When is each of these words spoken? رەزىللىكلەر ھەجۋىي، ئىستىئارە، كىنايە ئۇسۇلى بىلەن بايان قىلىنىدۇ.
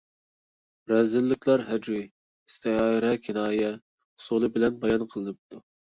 رەزىللىكلەر 0.91 1.65
ھەجۋىي، 1.67 2.01
ئىستىئارە، 2.07 3.13
كىنايە 3.27 3.69
ئۇسۇلى 3.77 4.51
بىلەن 4.57 4.81
بايان 4.87 5.05
قىلىنىدۇ. 5.13 5.63